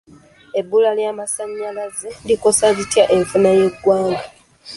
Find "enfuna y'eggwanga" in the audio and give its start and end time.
3.15-4.21